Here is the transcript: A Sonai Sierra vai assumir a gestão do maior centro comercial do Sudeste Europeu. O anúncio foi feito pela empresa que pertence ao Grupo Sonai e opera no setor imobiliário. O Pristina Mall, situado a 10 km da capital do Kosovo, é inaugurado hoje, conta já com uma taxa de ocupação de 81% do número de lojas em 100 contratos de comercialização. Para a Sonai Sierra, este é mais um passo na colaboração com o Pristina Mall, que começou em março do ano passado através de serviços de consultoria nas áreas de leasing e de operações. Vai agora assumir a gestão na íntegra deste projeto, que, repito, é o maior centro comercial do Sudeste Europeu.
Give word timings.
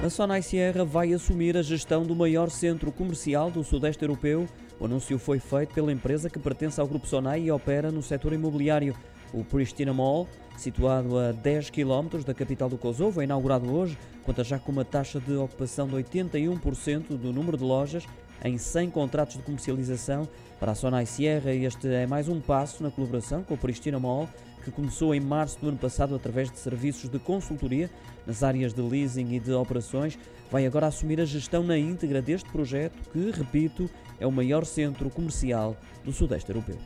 A 0.00 0.08
Sonai 0.08 0.42
Sierra 0.42 0.84
vai 0.84 1.12
assumir 1.12 1.56
a 1.56 1.62
gestão 1.62 2.04
do 2.04 2.14
maior 2.14 2.50
centro 2.50 2.92
comercial 2.92 3.50
do 3.50 3.64
Sudeste 3.64 4.04
Europeu. 4.04 4.46
O 4.78 4.84
anúncio 4.84 5.18
foi 5.18 5.40
feito 5.40 5.74
pela 5.74 5.92
empresa 5.92 6.30
que 6.30 6.38
pertence 6.38 6.80
ao 6.80 6.86
Grupo 6.86 7.04
Sonai 7.04 7.42
e 7.42 7.50
opera 7.50 7.90
no 7.90 8.00
setor 8.00 8.32
imobiliário. 8.32 8.94
O 9.32 9.42
Pristina 9.42 9.92
Mall, 9.92 10.28
situado 10.56 11.18
a 11.18 11.32
10 11.32 11.70
km 11.70 12.22
da 12.24 12.32
capital 12.32 12.68
do 12.68 12.78
Kosovo, 12.78 13.20
é 13.20 13.24
inaugurado 13.24 13.74
hoje, 13.74 13.98
conta 14.24 14.44
já 14.44 14.56
com 14.56 14.70
uma 14.70 14.84
taxa 14.84 15.18
de 15.18 15.34
ocupação 15.34 15.88
de 15.88 15.96
81% 15.96 17.16
do 17.16 17.32
número 17.32 17.56
de 17.56 17.64
lojas 17.64 18.06
em 18.44 18.58
100 18.58 18.90
contratos 18.90 19.36
de 19.36 19.42
comercialização. 19.42 20.28
Para 20.58 20.72
a 20.72 20.74
Sonai 20.74 21.06
Sierra, 21.06 21.52
este 21.52 21.88
é 21.88 22.06
mais 22.06 22.28
um 22.28 22.40
passo 22.40 22.82
na 22.82 22.90
colaboração 22.90 23.42
com 23.42 23.54
o 23.54 23.58
Pristina 23.58 23.98
Mall, 23.98 24.28
que 24.64 24.70
começou 24.70 25.14
em 25.14 25.20
março 25.20 25.58
do 25.60 25.68
ano 25.68 25.78
passado 25.78 26.14
através 26.14 26.50
de 26.50 26.58
serviços 26.58 27.08
de 27.08 27.18
consultoria 27.18 27.88
nas 28.26 28.42
áreas 28.42 28.74
de 28.74 28.82
leasing 28.82 29.34
e 29.34 29.40
de 29.40 29.52
operações. 29.52 30.18
Vai 30.50 30.66
agora 30.66 30.86
assumir 30.86 31.20
a 31.20 31.24
gestão 31.24 31.62
na 31.62 31.78
íntegra 31.78 32.20
deste 32.20 32.48
projeto, 32.50 32.98
que, 33.12 33.30
repito, 33.30 33.88
é 34.18 34.26
o 34.26 34.32
maior 34.32 34.64
centro 34.64 35.08
comercial 35.10 35.76
do 36.04 36.12
Sudeste 36.12 36.50
Europeu. 36.50 36.78